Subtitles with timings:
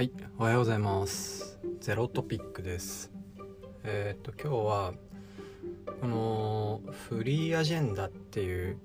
[0.00, 1.58] はい、おはようございます。
[1.78, 3.12] ゼロトピックです。
[3.84, 4.94] えっ、と今日は
[6.00, 6.80] この
[7.10, 8.78] フリーアジェンダっていう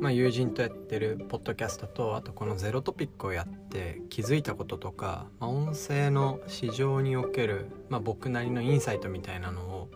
[0.00, 9.90] まあ友人とやってるポッドキャストとあとこのゼロトピックをやって気づいたこととか、まあ、音声の市場におけるまあ僕なりのインサイトみたいなのを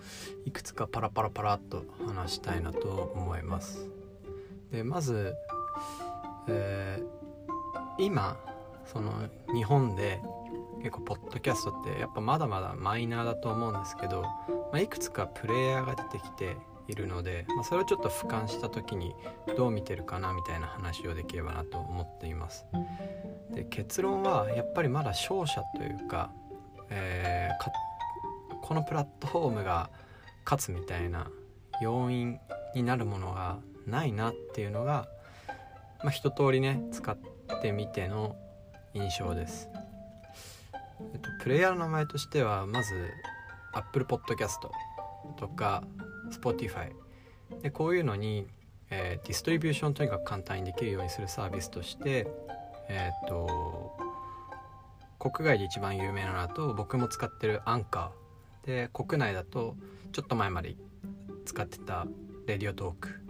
[0.44, 3.88] いくつかパラパラパラっと話したいなと思います。
[4.70, 5.34] でまず、
[6.46, 7.16] えー
[7.98, 8.36] 今
[8.86, 9.12] その
[9.54, 10.20] 日本で
[10.78, 14.30] 結構ポッドキャストってやっぱまだまだマイナーだと思うんですけど、ま
[14.74, 16.56] あ、いくつかプレイヤーが出てきて
[16.88, 19.14] いるので、まあ、それをちょっと俯瞰した時に
[19.56, 22.66] どう見てるかなみたいな話をできればなと思っています。
[23.50, 26.30] で結論はやっぱりまだ勝者というか,、
[26.90, 27.70] えーか
[28.62, 29.90] このプラットフォームが
[30.44, 31.28] 勝つみたいな
[31.80, 32.38] 要因
[32.74, 35.08] になるものがないなっていうのが、
[36.02, 37.16] まあ、一通りね使っ
[37.62, 38.36] てみての
[38.96, 39.68] 印象です、
[41.12, 43.10] えっと、プレイヤーの名前としてはまず
[43.72, 44.60] Apple Podcast
[45.36, 45.84] とか
[46.32, 46.92] Spotify
[47.62, 48.46] でこういうのに、
[48.90, 52.26] えーディストリビューションとにかく簡単にできるようにするサービスとして
[52.88, 53.96] えっ、と
[55.18, 59.76] 国外で一番有名なのだと僕も使ってるアンカーで国内だと
[60.12, 60.76] ちょっと前まで
[61.44, 62.06] 使ってた
[62.46, 63.26] Radiotalk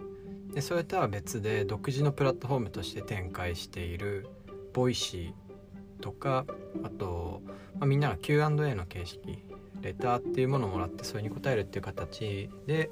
[0.53, 4.27] でそれとは別で独自のプラットフォームとして展開している
[4.73, 5.46] Voicy
[6.01, 6.45] とか
[6.83, 7.41] あと、
[7.79, 9.43] まあ、みんなが Q&A の形式
[9.81, 12.89] レターっていうものをもらってそれに答えるっていう形で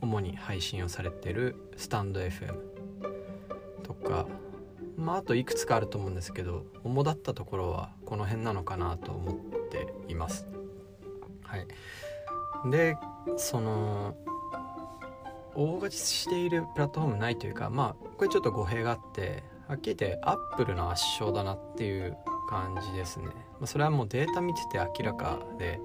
[0.00, 2.54] 主に配信をされてるスタンド FM
[3.82, 4.26] とか
[4.96, 9.34] まああといくつかあると思うんですけど主だったところはこの辺なのかなと思っ
[9.70, 10.46] ています。
[11.42, 11.66] はい。
[12.70, 12.96] で
[13.36, 14.14] その
[15.54, 22.16] 大勝ちしているプラットフォームないというかまあこれちょっと語弊があってはっきり言ってアップルの圧勝だなっていう
[22.50, 25.80] 感じですね、まあ、それはもうデータ見てて明らかで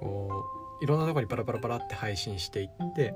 [0.00, 0.44] こ
[0.80, 3.14] ういろんなとこにパラパラパラって配信していって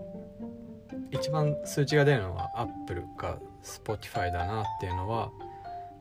[1.11, 5.31] 一番数値が出るのはアップルか Spotify だなっていうのは、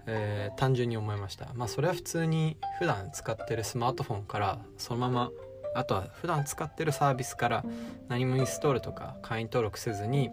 [0.06, 1.48] えー単純に思いました。
[1.54, 5.32] まあそれは普通に普段使ってるスマートフォンからそのまま
[5.76, 7.66] あとは普段使ってるサービスから
[8.08, 10.30] 何もインストールとか会員登録せずに、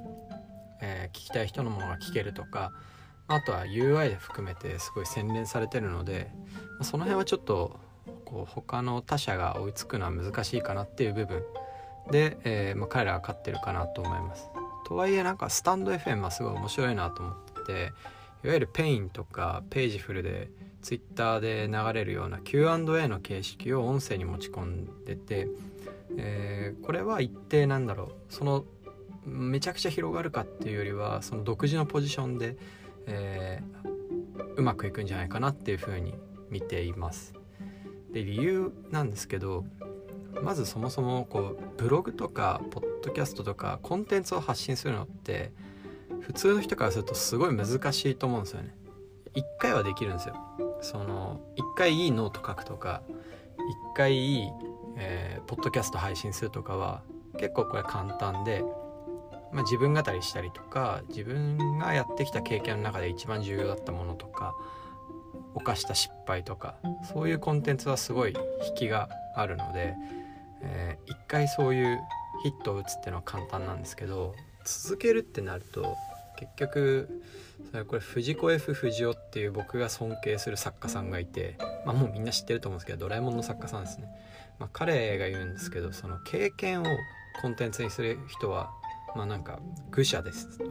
[0.81, 2.73] えー聞きたい人のものが聞けるとか
[3.29, 6.31] あとは UI 含めてすごい洗練されてるので
[6.83, 7.79] その辺はちょっと
[8.25, 11.43] こう他の他社が追いつくのは難しいかなっていう部分
[12.11, 14.49] で、えーまあ、彼らが勝ってるかなと思います。
[14.87, 17.93] とはいえなんかスタンド FM はすごい面白いなと思ってて
[18.45, 20.49] いわゆる Peing とかページフルで
[20.81, 25.49] Twitter で流れるような Q&A の形式を音声に持ち込んでて、
[26.17, 28.65] えーこれは一定なんだろうその
[29.27, 32.57] めちゃくちゃ広がるかっていうよりはその独自のポジションで、
[33.09, 33.89] えー
[34.57, 36.15] うまくいくんじゃないかなっていうふうに
[36.51, 37.33] 見ています。
[38.13, 39.65] で理由なんですけど
[40.43, 45.53] まずそもそもこうブログとかポッドキャストとかコンテンツを発信するのって
[46.21, 48.75] 普通の人からするとすごい難しいと思うんですよね。
[49.35, 50.35] 一回はできるんですよ。
[50.81, 54.49] その一回いいノート書くとか一回いい、
[54.97, 57.03] えーポッドキャスト配信するとかは
[57.39, 58.65] 結構これ簡単で、
[59.53, 64.55] まあ、自分語りしたりとか自分がやってきた経験の中で一番重要だったものとか
[65.55, 66.77] 犯した失敗とか
[67.13, 68.35] そういうコンテンツはすごい
[68.69, 69.95] 引きがあるので、
[70.63, 71.99] えー一回そういう
[72.43, 75.97] ヒットを打つっていうのは簡単なんですけど続けるってなると
[76.39, 77.23] 結局
[77.71, 84.09] それこれ藤子 F 不二雄っていう僕が尊敬する作家さんがいて、まあ、もうみんな知ってると思うんですけどドラえもんの作家さんですね、
[84.59, 86.87] まあ、彼が言うんですけどその経験を
[87.43, 88.71] コンテンツにする人は
[89.15, 89.61] まあなんか
[89.91, 90.71] 愚者ですと、ま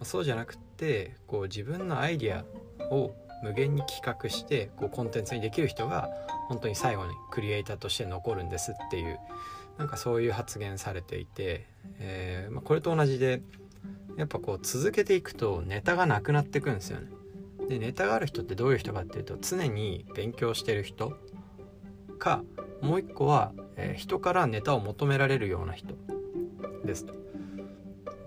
[0.00, 6.08] あそうじゃなくってこう自分のアイディアを無限に企画してこうコンテンツにできる人が
[6.48, 9.18] 本当に最後にクリエイターとして残るんですっていう
[9.76, 11.66] なんかそういう発言されていて、
[12.00, 13.42] えーまあ、これと同じで
[14.16, 17.08] やっぱこう続けていくとネタがなくなってくんですよね。
[17.68, 21.16] でネタがある人ってどういう人かっていうと常に勉強してる人
[22.18, 22.42] か
[22.80, 25.94] もう一個は、えー人からネタを求められるような人
[26.84, 27.14] ですと。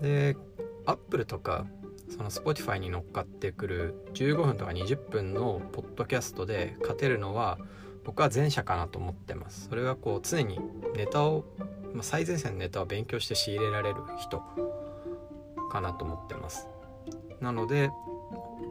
[0.02, 0.36] で
[0.84, 1.66] アップルとか
[2.10, 7.58] その Spotify に乗っかってくる15分とか20分のポッドキャストで勝てるのは
[8.04, 9.68] 僕は前者かなと思ってます。
[9.68, 10.60] それはこう常に
[10.96, 11.44] ネタを、
[11.94, 14.42] まあ、最前線のネタを勉強して仕入れられる人
[15.70, 16.68] かなと思ってます。
[17.40, 17.90] なので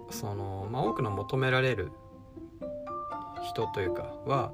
[0.10, 1.92] その、まあ、多くの求められる
[3.44, 4.52] 人というかは、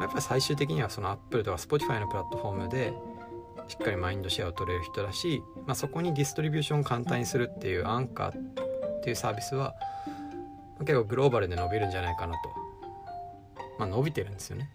[0.00, 2.92] やっぱり最終的にはその Apple とか Spotify のプラットフォームで
[3.68, 9.74] しっかりマインドシェアを取れる人だし、まあ、そこにディストリビューションを簡単にするっていうアンカーっていうサービスは
[10.80, 12.66] 結構グローバルで伸びるんじゃないかなと。
[13.78, 14.70] まあ、伸びてるんですよね。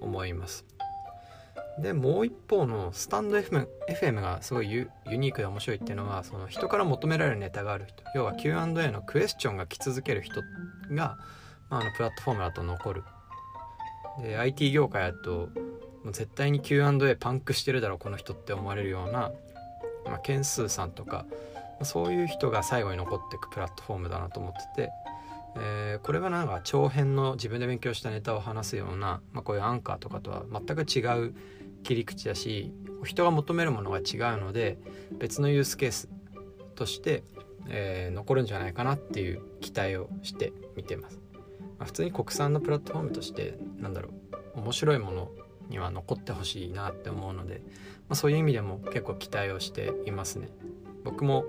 [0.00, 0.64] 思います。
[1.78, 8.02] でもう一方のスタンド FM, FM がすごいユニークで面白いっていうのはその人から求められるネタがある人。
[8.14, 10.42] 要は Q&A のクエスチョンが来続ける人
[10.92, 11.16] が、
[11.70, 13.04] まあ、あのプラットフォームだと残る。
[14.22, 15.48] で IT 業界だと
[16.04, 19.32] もう絶対に Q&A パンクしてるだろうこの人って思われるような、
[20.06, 21.26] まあ、件数さんとか
[21.80, 24.90] まそういう人が最後に残っていくプラットフォームだなと思ってて、
[25.56, 31.34] えー、これはなんか長編の自分で勉強したネタを話すような、まあ、こういうアンカーとかとは全く違う
[31.82, 32.72] 切り口だし
[33.04, 34.04] 人が求めるものが違う
[34.36, 34.78] ので
[35.18, 36.08] 別のユースケース
[36.74, 37.24] として、
[37.68, 41.18] えー、残るんじゃないかなっていう期待をして見てます、
[41.78, 44.10] ま、普通に国産のプラットフォームとしてなんだろ
[44.54, 45.30] う面白いもの
[45.70, 47.62] には残ってほしいなって思うので、
[48.08, 50.48] まあ、そういう意味でも結構期待をしていますね。
[51.04, 51.44] 僕も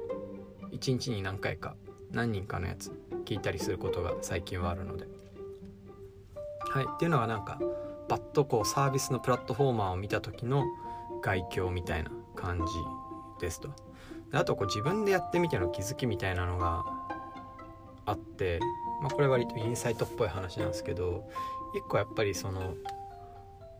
[0.71, 1.75] 一日に何回か
[2.12, 2.91] 何人かのやつ
[3.25, 5.07] 聞いたりすることが最近はあるので。
[6.69, 6.85] はい。
[6.88, 7.59] っていうのはなんか
[8.07, 10.63] パッとこうサービスのプラットフォーマーを見た時の
[11.21, 12.74] 外境みたいな感じ
[13.45, 13.69] ですと。
[14.31, 16.85] であとこう自分でやってみての気づきみたいなのが
[18.06, 18.59] あって、
[19.01, 21.27] まあ、これ割とインサイトっぽい話なんですけど
[21.75, 22.75] 一個やっぱりその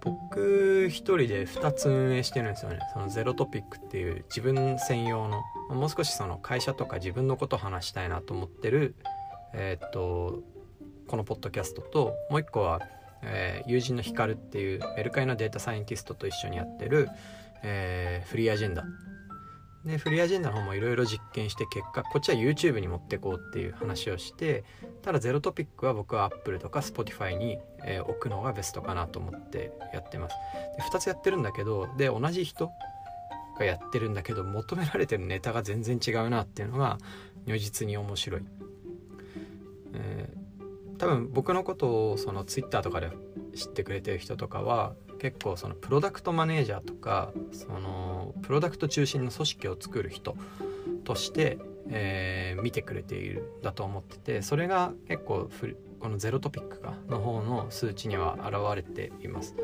[0.02, 2.80] 僕一人で2つ運営してるんですよね。
[2.94, 8.96] そのゼロトピックっていう自分専用のもう少しその会社とか自分のことを話したいなと思ってる
[9.54, 10.42] えー、っと
[11.08, 12.82] このポッドキャストともう一個は
[13.24, 17.10] えー、友人のヒカルっていうメルカリのデータサイエンティストと一緒にやってる、
[17.64, 18.84] えー、フリーアジェンダ
[19.86, 24.64] でフリーアジェンダの方もいろいろ実験して結果こっちは YouTube に持ってこうっていう話をして
[25.02, 30.36] ただゼロトピックは僕は Apple とか Spotify に、えー、置くのがベストかなと思ってやってます。
[30.78, 32.70] で2つやってるんだけどで同じ人
[33.58, 37.00] がやってるんだけど求められてるネタが全然違うなっていうのが
[37.46, 38.42] 如実に面白い、
[39.94, 40.42] えー
[41.02, 43.10] 多分僕のことをその Twitter とかで
[43.56, 50.36] 知ってくれてる人とかは結構そのプロダクトマネージャーとかそのプロダクト中心の組織を作る人
[51.04, 51.60] として、
[51.90, 55.48] えー、見てくれているだと思っててそれが結構
[56.00, 59.56] このゼロトピックがの方の数値には現れています。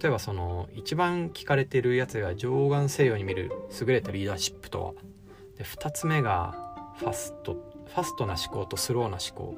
[0.00, 4.92] 例えばその一番聞かれてるやつが上眼西洋に見る優れたリーダーシップとは
[5.58, 6.54] で2つ目が
[6.96, 7.54] ファスト
[7.86, 9.54] ファストな思考とスローな思考。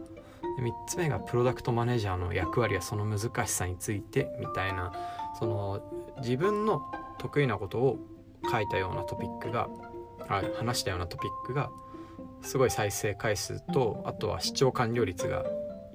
[0.59, 4.93] 3つ目がプロダクトマネージャーの役割やその難しさについてみたいな
[5.41, 5.81] その
[6.19, 6.83] 自分の
[7.19, 7.99] 得意なことを
[8.51, 9.69] 書いたようなトピックが
[10.59, 11.71] 話したようなトピックが
[12.43, 15.45] すごい再生回数とあとは視聴完了率が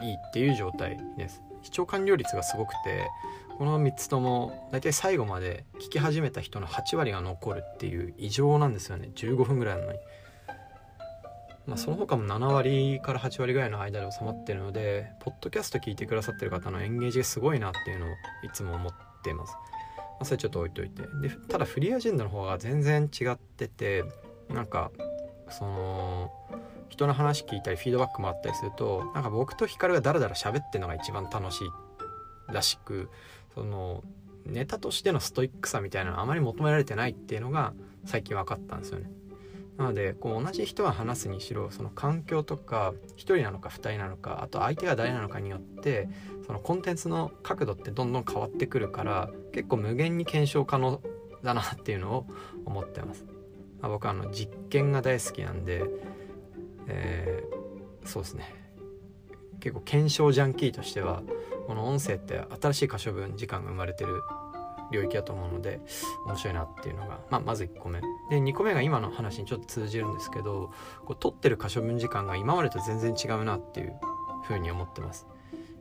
[0.02, 1.42] いいっていう状態です。
[1.62, 3.10] 視聴完了率がすごくて
[3.58, 9.12] この3つとも大体最後まで聞き始めた人の8割が残るっていう異常なんですよね。
[9.16, 10.00] 15分ぐらいなのに。
[11.66, 18.10] まあ、その他も7割から8割ぐらいの間で収まってるのでポッドキャスト聞いてくださってる方のエンゲージがすごいなっていうのを
[18.44, 19.58] いつも思ってています、
[20.20, 21.02] ま、それちょっと置いといて。
[21.22, 24.06] でただフリーアジェンダの方が全然違ってて
[24.50, 24.92] なんか
[25.50, 26.32] その
[26.90, 31.68] 人の話聞いたりフィードバックもあったりするとなんか僕とヒカルがダラダラ喋ってるのが一番楽しい
[32.54, 33.10] らしく
[33.54, 34.04] その
[34.46, 37.74] ネタとしてのストイックさみたいなのあまり求められてないっていうのが
[38.06, 39.10] 最近分かったんですよね。
[39.78, 46.08] なのでこう同じ人が話すにしろその環境とか1人なのか2人なのかあと相手が誰なのかによって
[46.46, 51.02] そのコンテンツの角度ってどんどん変わってくるから結構無限に検証可能
[51.44, 52.28] だなっていうのを
[52.66, 53.26] 思ってます。
[53.82, 55.84] まあ、僕はあの実験が大好きなんで、
[56.88, 58.56] えー、そうですね
[59.60, 61.24] 結構検証ジャンキーとしては
[61.68, 64.22] この音声って新しい可処分時間が生まれてる
[64.92, 65.80] 領域だと思うので
[66.26, 68.02] 面白いなっていうのが、まあ、まず1個目。
[68.30, 70.72] で2個目が今の話にちょっと通じるんですけど
[71.06, 73.94] こう撮ってる可処分時間が今までと全然違うなっていう
[74.44, 75.28] ふうに思ってます。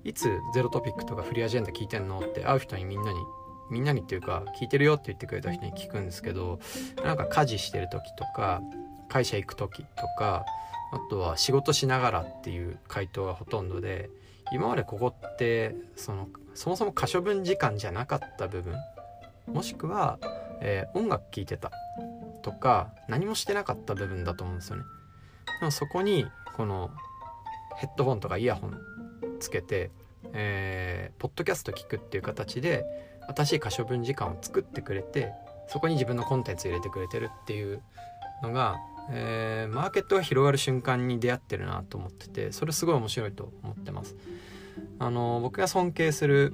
[0.04, 3.18] いつゼロトピックとかフリーアジェンダ聞いてんのって会う人にみんなに
[3.70, 6.60] みんなにっていうか聞いてるよって言ってくれた人に聞くんですけど
[7.02, 8.60] なんか家事してる時とか
[9.08, 10.44] 会社行く時とか
[10.92, 14.10] あとは仕事しながらっていう回答がほとんどで
[14.52, 18.76] 今までここってそのそもそも可処分時間じゃなかった部分
[19.46, 20.18] もしくは、
[20.60, 21.70] えー、音楽聴いてた
[22.42, 24.84] とか何もしてなかった部分だと思うんですよね。
[25.60, 26.90] でもそこにこの
[27.76, 28.78] ヘッドホンとかイヤホン
[29.40, 29.90] つけて、
[30.32, 32.84] えー、ポッドキャスト聞くっていう形で
[33.34, 35.32] 新しい可処分時間を作ってくれて
[35.68, 37.82] そこに自分のコンテンツ入れてくれてるっていう
[38.42, 38.76] のが、
[39.10, 44.16] えー、マーケットが広がる瞬間に出会ってるなと思っててそれすごい面白いと思ってます。
[44.98, 46.52] あの僕が尊敬する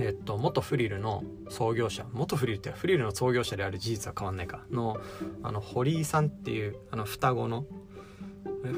[0.00, 4.64] えっと、元フリルの創業者元フリルってフリルの創業者である事実は変わんないか。
[4.70, 4.96] の
[5.42, 7.66] あの堀井さんっていうあの双子の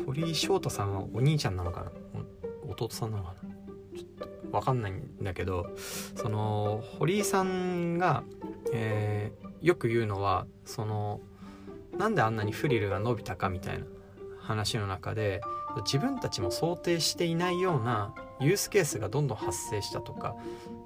[0.06, 1.92] 堀井翔太さんはお兄ちゃんなのかな？
[2.68, 3.50] 弟さんなのかな？
[3.98, 5.70] ちょっと分かんないんだけど
[6.16, 8.24] その堀井さんが、
[8.72, 11.20] えー、よく言うのはその
[11.98, 13.84] なんであんなにフリルが伸びたかみたいな
[14.38, 15.42] 話の中で
[15.78, 20.34] 自分たちも想定していないようなユースケースがどんどん発生したとか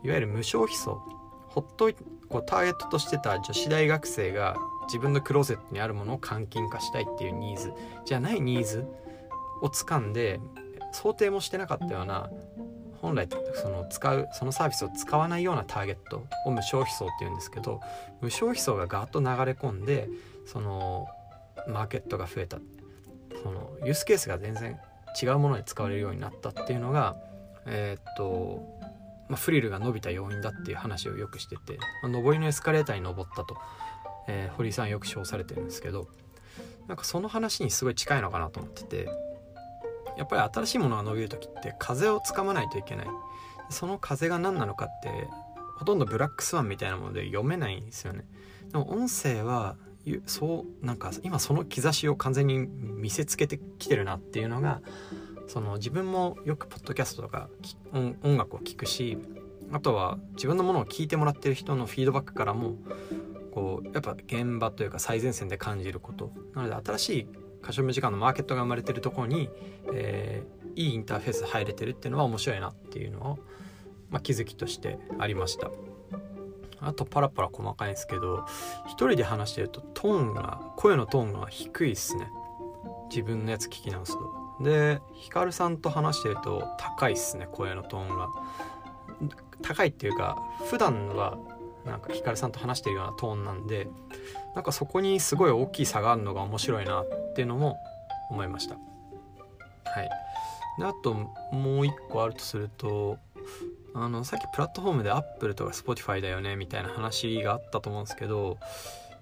[0.03, 1.03] いわゆる無償費層
[1.49, 1.95] ほっとい
[2.29, 7.73] こうターゲットとしてた女子大学生が自分のクローゼットにあるものを換金化したいっていうニーズ
[8.05, 8.87] じゃないニーズ
[9.62, 10.41] を掴んで
[10.93, 12.31] 想定もしてなかったような
[13.00, 17.81] 本来その使うそのサービスを使わないようなターゲットを無償費層っていうんですけど
[18.21, 20.09] 無償費層がガーッと流れ込んで
[20.47, 21.07] その
[21.69, 22.59] マーケットが増えた。
[23.45, 24.79] そのユースケースが全然
[25.23, 27.17] 違うものに使われるようになったっていうのが
[27.67, 28.63] えー、っと、
[29.29, 33.57] まあ、フリルが伸びた要因だっていう話をよくしてて、まあ、上りのエスカレーターに登ったと、
[34.29, 36.09] えー、堀井さんよく称されてるんですけど
[36.89, 39.09] なんかその話にすごい近いのかなと思ってて
[40.17, 43.07] やっぱり新しいものが伸びる時って風をつかまないといけない。
[43.71, 45.27] その風が何なのかって
[45.79, 48.25] ほとんどブラックスワンみたいなもので読めないんですよね。
[48.71, 49.77] でも音声は
[50.26, 54.82] そうなんか今その兆しを完全に見せつけてきてるなっていうのが
[55.46, 57.49] その自分もよくポッドキャストとか
[57.92, 59.18] 音楽を聴くし
[59.73, 62.76] あとは自分のものを聞いてもらってる人のフィードバックからも
[63.52, 66.32] こうやっぱ現場というか最前線で感じること。
[66.54, 67.28] なので新しい
[67.62, 69.49] カショム時間のマーケットが生まれてるところに、
[69.94, 73.38] えー、いいインターフェース入れてるっていうのは面白いなっていうのを、
[74.11, 75.70] まあ、気づきとしてありました。
[76.85, 78.45] あとパラパラ細かいんですけど
[78.87, 82.31] 一人で話してるとトーンが声のトーンが低いっすね。
[83.11, 84.62] 自分のやつ聞き直すと。
[84.62, 88.29] でヒカルさんと話してると高いっすね声のトーンが。
[89.62, 90.37] 高いっていうか
[90.69, 91.38] 普段は
[91.85, 93.88] なんかヒカルさんと話してるようなトーンなんで
[94.55, 97.79] なんかそこにすごい大きい差があるのが面白いなっていうのも
[98.31, 98.75] 思いました。
[98.75, 98.81] は
[100.03, 100.11] い。
[100.79, 101.14] であと
[101.53, 103.19] もう一個あるとすると
[103.95, 108.59] あのさっきプラットフォームで Apple とか Spotify だよねみたいな話があったと思うんですけど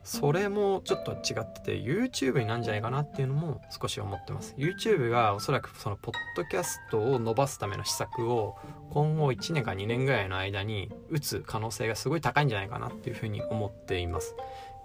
[0.04, 4.54] それもちょっと違ってて YouTube になんじゃないかなっていうのも少し思ってます。
[4.58, 8.56] YouTube がおそらくそのポッドキャストを伸ばすための施策を
[8.90, 14.34] 今後1年か2年ぐらいの間に打つ可能性がすごい高いんじゃないかなっていうふうに思っています。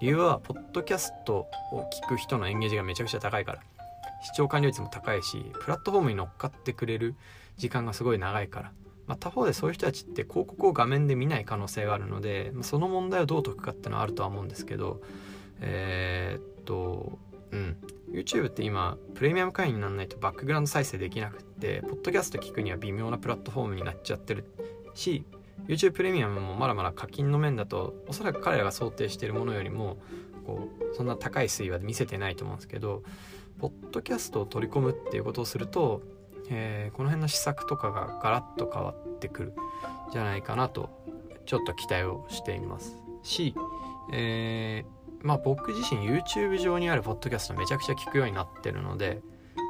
[0.02, 3.62] 理由はポッドキャストを聞く人のエンゲージがめちゃくちゃ高いから。
[4.22, 7.16] 視聴完了率も高いしプラットフォームに乗っかってくれる
[7.56, 8.72] 時間がすごい長いから。
[9.08, 15.02] まあ、他方でそういう人たちって広告を画面で見ない可能性があるのでその問題をどう解くかっていうのはあるとは思うんですけど
[15.62, 17.18] えー、っと
[17.52, 17.78] うん。
[18.12, 24.46] YouTube って今プレミアム会員にならないとバックグラウンド再生できなくってポッドキャスト聞くには微妙なプラットフォームになっちゃってる
[24.94, 25.26] し
[25.68, 29.98] YouTube プレミアムもまだまだ課金の面だとおそらく彼らが想定しているものよりも
[30.46, 33.04] こうそんな高い水位は見せてないと思うんですけど
[33.60, 36.02] ポッドキャストを取り込むっていうことをすると
[36.50, 39.54] えー、この辺の施策とかがガラッと変わってくる
[40.12, 40.90] じゃないかなと
[41.46, 42.96] ちょっと期待をしています。
[43.24, 43.56] し、
[44.14, 49.22] えー、まあ僕自身 YouTube 上にあるポッドキャストめちゃくちゃ聞くようになってるので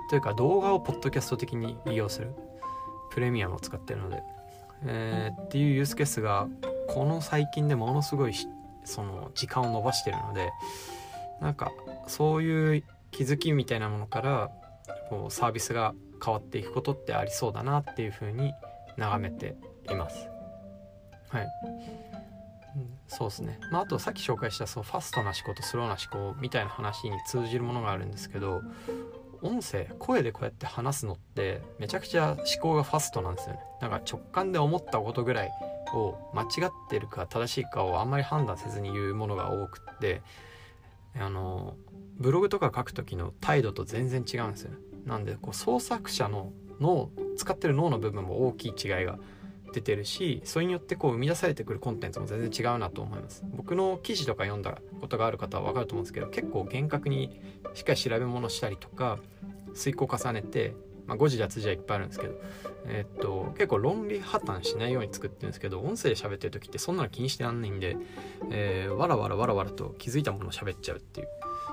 [0.10, 2.34] というか動画をポッドキャスト的に利用する。
[3.18, 4.22] プレミアムを使ってるので、
[4.86, 6.48] えー、っていうユースケースが
[6.88, 8.34] この最近でものすごい
[8.84, 10.52] その時間を延ばしてるので
[11.42, 11.72] なんか
[12.06, 14.52] そういう気づきみたいなものから
[15.10, 18.54] こうサービスが変わっていくことってありそうだなっていうふうに
[18.98, 19.56] 眺めて
[19.90, 20.28] います。
[21.30, 21.48] はい、
[22.78, 28.62] うん、そうですね、まあ、あとさっき紹介したそうファストな思考とスローな思考みたいな話に通じるものがあるんですけど
[29.42, 33.60] 音声声でこうやって話すのってめちゃくちゃ思考がファストなんですよね。
[33.82, 35.52] なんか直感で思ったことぐらい
[35.94, 40.22] を間違ってるか正しいかをあんまり判断せずに言うものが多くって
[41.20, 41.76] あの
[42.18, 44.78] ブログとか書く時の態度と全然違うんですよね。
[45.08, 49.18] なんでこう創作者の脳使ってる脳の部分も大きい違いが
[49.74, 53.44] 出てるしそれによってこう生み出されてくるコンテンツも全然違うなと思います。
[53.56, 57.40] 僕の記事とか読んだことがある方は分かると思うんですけど結構厳格に
[57.74, 59.18] しっかり調べ物したりとか
[59.74, 60.74] 遂行重ねて、
[61.06, 62.34] まあ、誤字脱字はいっぱいあるんですけど、
[62.86, 67.98] え、っと結構論理破綻しないように作ってるんですけど音声で喋ってる時ってそんなの気にしてらんないんで、
[68.52, 71.28] えー、わらわらわらわらと気づいたものを喋っちゃうっていう。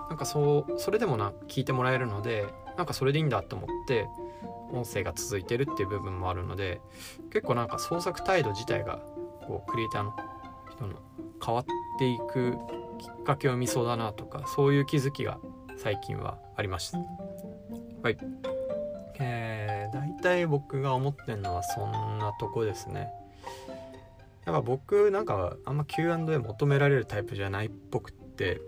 [0.09, 4.07] なんかそうそれでもな聞いてもらえるのでなんかそれでいいんだと思って
[4.73, 6.81] 音声が続いてるっていう部分もあるので
[7.33, 8.97] 結構なんか創作態度自体が
[9.47, 10.17] こうクリエイターの
[10.73, 10.95] 人の
[11.45, 11.65] 変わっ
[11.99, 12.57] ていく
[12.99, 15.39] きっかけを見そうだなとかそういう気づきが
[15.77, 16.99] 最近はありました。
[18.03, 18.19] はい。
[19.21, 23.11] えー、大体僕が思ってんのはそんなとこですね。
[24.45, 28.61] やっぱ僕なんかあんま Q&A 求められるタイプじゃないっぽくって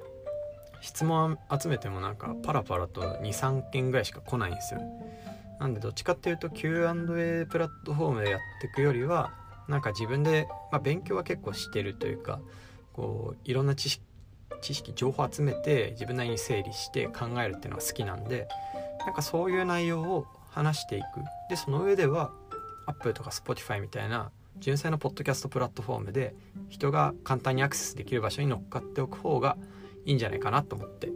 [0.81, 4.81] 質問集めてもなんかパラパラと23件ぐらいしか来ないんですよ。
[5.59, 9.33] なんでどっちかっていうと Q&A プラットフォームでやっていくよりは
[9.69, 12.41] なんか自分で、まあ、勉強は結構してるというか
[12.93, 14.05] こういろんな知識
[14.61, 18.49] 知識情報集めて自分なりに整理して考えるっていうのが好きなんで
[19.05, 21.05] なんかそういう内容を話していく。
[21.51, 22.33] でその上では
[22.87, 26.35] Apple とか Spotify みたいな純正のポッドキャストプラットフォームで
[26.69, 29.57] 人が簡単にアクセスできる場所に乗っかっておく方が
[30.07, 31.11] いいんじゃないかなと思って、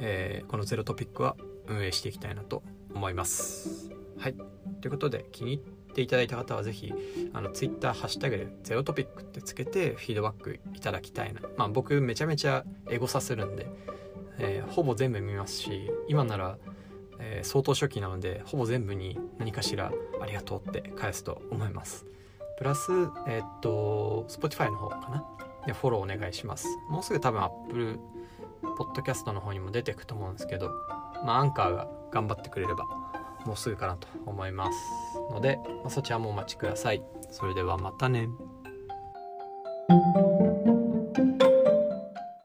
[0.00, 1.36] えー、このゼロトピックは
[1.68, 2.62] 運営していきたいなと
[2.94, 3.90] 思います。
[4.18, 4.34] はい。
[4.80, 6.92] ということで気に入っていただいた方は是非
[7.32, 11.40] あの Twitter ハッシュタグでゼロトピックってつけてフィードバックいただきたいな。
[11.56, 13.66] まあ僕めちゃめちゃエゴさせるんで、
[14.38, 16.58] えー、ほぼ全部見ますし今なら
[17.18, 22.04] えー、相当初期なのでほぼ全部に何かしらありがとうって返すと思います。
[22.58, 22.90] プラス
[23.26, 25.24] え、っと Spotify の方かな
[25.66, 26.66] でフォローお願いします。
[26.88, 27.98] もうすぐ多分 Apple
[28.78, 30.70] Podcast の方にも出てくと思うんですけど
[31.24, 32.84] まあアンカーが頑張ってくれれば
[33.44, 34.78] もうすぐかなと思います
[35.30, 37.02] ので、まあ、そちらもお待ちください。
[37.30, 38.28] それではまたね。